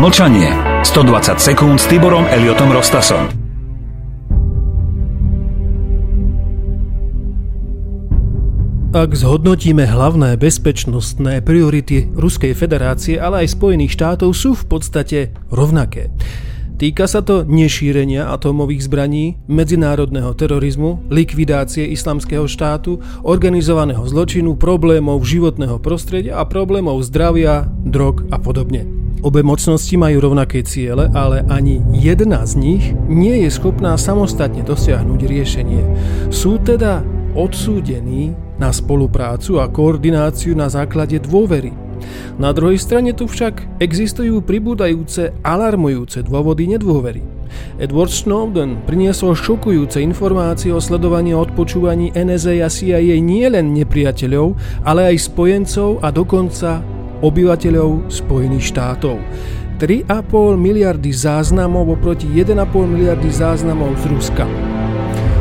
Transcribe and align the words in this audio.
Mlčanie. 0.00 0.48
120 0.80 1.36
sekúnd 1.36 1.76
s 1.76 1.84
Tiborom 1.84 2.24
Eliotom 2.24 2.72
Rostasom. 2.72 3.28
Ak 8.96 9.12
zhodnotíme 9.12 9.84
hlavné 9.84 10.40
bezpečnostné 10.40 11.44
priority 11.44 12.08
Ruskej 12.16 12.56
federácie, 12.56 13.20
ale 13.20 13.44
aj 13.44 13.60
Spojených 13.60 13.92
štátov, 14.00 14.32
sú 14.32 14.56
v 14.56 14.64
podstate 14.72 15.36
rovnaké. 15.52 16.08
Týka 16.80 17.04
sa 17.04 17.20
to 17.20 17.44
nešírenia 17.44 18.32
atómových 18.32 18.88
zbraní, 18.88 19.36
medzinárodného 19.52 20.32
terorizmu, 20.32 21.12
likvidácie 21.12 21.84
islamského 21.92 22.48
štátu, 22.48 23.04
organizovaného 23.20 24.00
zločinu, 24.08 24.56
problémov 24.56 25.20
životného 25.20 25.76
prostredia 25.76 26.40
a 26.40 26.48
problémov 26.48 27.04
zdravia, 27.04 27.68
drog 27.84 28.24
a 28.32 28.40
podobne. 28.40 28.88
Obe 29.20 29.44
mocnosti 29.44 29.92
majú 30.00 30.24
rovnaké 30.24 30.64
ciele, 30.64 31.12
ale 31.12 31.44
ani 31.52 31.84
jedna 31.92 32.48
z 32.48 32.56
nich 32.56 32.84
nie 33.12 33.44
je 33.44 33.52
schopná 33.52 34.00
samostatne 34.00 34.64
dosiahnuť 34.64 35.20
riešenie. 35.20 35.82
Sú 36.32 36.56
teda 36.64 37.04
odsúdení 37.36 38.32
na 38.56 38.72
spoluprácu 38.72 39.60
a 39.60 39.68
koordináciu 39.68 40.56
na 40.56 40.72
základe 40.72 41.20
dôvery. 41.20 41.89
Na 42.40 42.54
druhej 42.56 42.80
strane 42.80 43.12
tu 43.12 43.28
však 43.28 43.82
existujú 43.82 44.40
pribúdajúce 44.40 45.36
alarmujúce 45.44 46.24
dôvody 46.24 46.70
nedôvery. 46.76 47.20
Edward 47.82 48.12
Snowden 48.12 48.78
priniesol 48.86 49.34
šokujúce 49.34 49.98
informácie 49.98 50.70
o 50.70 50.78
sledovaní 50.78 51.34
a 51.34 51.42
odpočúvaní 51.42 52.14
NSA 52.14 52.62
a 52.62 52.68
CIA 52.70 53.18
nielen 53.18 53.74
nepriateľov, 53.74 54.54
ale 54.86 55.14
aj 55.14 55.26
spojencov 55.32 55.98
a 56.04 56.08
dokonca 56.14 56.80
obyvateľov 57.20 58.08
Spojených 58.08 58.70
štátov. 58.72 59.16
3,5 59.80 60.60
miliardy 60.60 61.08
záznamov 61.08 61.96
oproti 61.96 62.28
1,5 62.28 62.68
miliardy 62.84 63.32
záznamov 63.32 63.96
z 64.04 64.12
Ruska. 64.12 64.44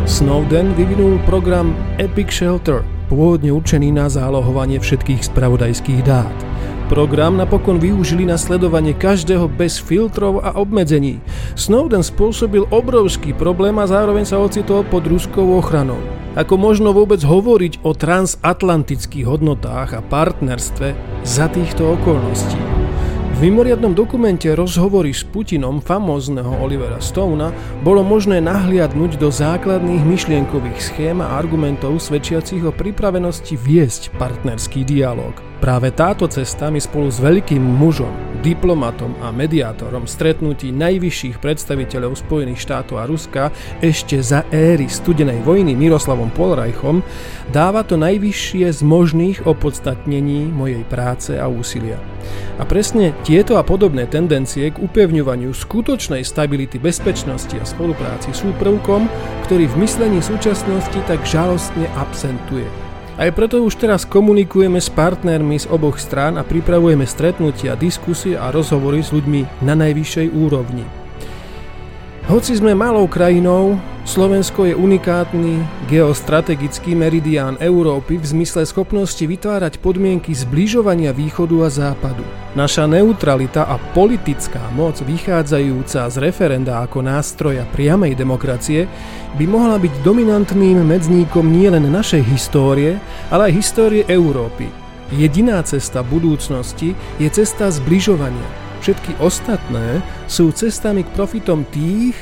Snowden 0.08 0.74
vyvinul 0.80 1.20
program 1.28 1.76
Epic 2.00 2.32
Shelter, 2.32 2.82
pôvodne 3.12 3.52
určený 3.52 3.92
na 3.92 4.08
zálohovanie 4.08 4.80
všetkých 4.80 5.28
spravodajských 5.28 6.02
dát. 6.08 6.49
Program 6.90 7.38
napokon 7.38 7.78
využili 7.78 8.26
na 8.26 8.34
sledovanie 8.34 8.98
každého 8.98 9.46
bez 9.46 9.78
filtrov 9.78 10.42
a 10.42 10.58
obmedzení. 10.58 11.22
Snowden 11.54 12.02
spôsobil 12.02 12.66
obrovský 12.74 13.38
problém 13.38 13.78
a 13.78 13.86
zároveň 13.86 14.26
sa 14.26 14.42
ocitol 14.42 14.82
pod 14.90 15.06
ruskou 15.06 15.54
ochranou. 15.54 16.02
Ako 16.34 16.58
možno 16.58 16.90
vôbec 16.90 17.22
hovoriť 17.22 17.86
o 17.86 17.94
transatlantických 17.94 19.30
hodnotách 19.30 20.02
a 20.02 20.02
partnerstve 20.02 20.98
za 21.22 21.46
týchto 21.54 21.94
okolností? 21.94 22.79
V 23.40 23.48
mimoriadnom 23.48 23.96
dokumente 23.96 24.52
Rozhovory 24.52 25.16
s 25.16 25.24
Putinom 25.24 25.80
famózneho 25.80 26.60
Olivera 26.60 27.00
Stona 27.00 27.56
bolo 27.88 28.04
možné 28.04 28.44
nahliadnúť 28.44 29.16
do 29.16 29.32
základných 29.32 30.04
myšlienkových 30.04 30.76
schém 30.84 31.24
a 31.24 31.40
argumentov 31.40 32.04
svedčiacich 32.04 32.60
o 32.68 32.76
pripravenosti 32.76 33.56
viesť 33.56 34.12
partnerský 34.20 34.84
dialog. 34.84 35.32
Práve 35.64 35.88
táto 35.96 36.28
cesta 36.28 36.68
mi 36.68 36.84
spolu 36.84 37.08
s 37.08 37.24
veľkým 37.24 37.64
mužom, 37.64 38.12
diplomatom 38.40 39.16
a 39.20 39.32
mediátorom 39.36 40.08
stretnutí 40.08 40.72
najvyšších 40.72 41.38
predstaviteľov 41.44 42.20
Spojených 42.20 42.64
štátov 42.64 42.96
a 43.00 43.06
Ruska 43.06 43.44
ešte 43.84 44.20
za 44.24 44.48
éry 44.50 44.88
studenej 44.88 45.44
vojny 45.44 45.76
Miroslavom 45.76 46.32
Polrajchom 46.32 47.04
dáva 47.52 47.84
to 47.84 48.00
najvyššie 48.00 48.72
z 48.72 48.82
možných 48.84 49.38
opodstatnení 49.44 50.50
mojej 50.50 50.84
práce 50.88 51.36
a 51.36 51.46
úsilia. 51.52 52.00
A 52.60 52.68
presne 52.68 53.16
tieto 53.24 53.56
a 53.56 53.64
podobné 53.64 54.04
tendencie 54.08 54.68
k 54.70 54.82
upevňovaniu 54.84 55.56
skutočnej 55.56 56.28
stability 56.28 56.76
bezpečnosti 56.76 57.56
a 57.56 57.64
spolupráci 57.64 58.36
sú 58.36 58.52
prvkom, 58.60 59.08
ktorý 59.48 59.72
v 59.72 59.80
myslení 59.84 60.20
súčasnosti 60.20 61.00
tak 61.08 61.24
žalostne 61.24 61.88
absentuje. 61.96 62.89
Aj 63.20 63.28
preto 63.36 63.60
už 63.60 63.76
teraz 63.76 64.08
komunikujeme 64.08 64.80
s 64.80 64.88
partnermi 64.88 65.60
z 65.60 65.68
oboch 65.68 66.00
strán 66.00 66.40
a 66.40 66.48
pripravujeme 66.48 67.04
stretnutia, 67.04 67.76
diskusie 67.76 68.40
a 68.40 68.48
rozhovory 68.48 69.04
s 69.04 69.12
ľuďmi 69.12 69.60
na 69.60 69.76
najvyššej 69.76 70.32
úrovni. 70.32 70.88
Hoci 72.32 72.56
sme 72.56 72.72
malou 72.72 73.12
krajinou, 73.12 73.76
Slovensko 74.08 74.72
je 74.72 74.74
unikátny 74.78 75.60
geostrategický 75.92 76.96
meridián 76.96 77.60
Európy 77.60 78.24
v 78.24 78.26
zmysle 78.40 78.64
schopnosti 78.64 79.20
vytvárať 79.20 79.84
podmienky 79.84 80.32
zbližovania 80.32 81.12
východu 81.12 81.68
a 81.68 81.70
západu. 81.70 82.24
Naša 82.58 82.90
neutralita 82.90 83.70
a 83.70 83.78
politická 83.94 84.74
moc 84.74 84.98
vychádzajúca 85.06 86.10
z 86.10 86.16
referenda 86.18 86.82
ako 86.82 87.06
nástroja 87.06 87.66
priamej 87.70 88.18
demokracie 88.18 88.90
by 89.38 89.46
mohla 89.46 89.78
byť 89.78 89.94
dominantným 90.02 90.82
medzníkom 90.82 91.46
nielen 91.46 91.86
našej 91.94 92.26
histórie, 92.26 92.98
ale 93.30 93.54
aj 93.54 93.58
histórie 93.58 94.02
Európy. 94.10 94.66
Jediná 95.14 95.62
cesta 95.62 96.02
budúcnosti 96.02 96.98
je 97.22 97.30
cesta 97.30 97.70
zbližovania 97.70 98.70
Všetky 98.80 99.20
ostatné 99.20 100.00
sú 100.32 100.56
cestami 100.56 101.04
k 101.04 101.12
profitom 101.12 101.68
tých, 101.68 102.16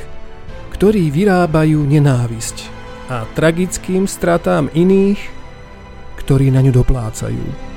ktorí 0.74 1.14
vyrábajú 1.14 1.86
nenávisť 1.86 2.74
a 3.14 3.30
tragickým 3.38 4.10
stratám 4.10 4.66
iných, 4.74 5.22
ktorí 6.18 6.50
na 6.50 6.66
ňu 6.66 6.74
doplácajú. 6.74 7.77